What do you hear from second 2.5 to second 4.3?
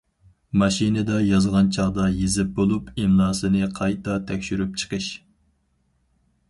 بولۇپ ئىملاسىنى قايتا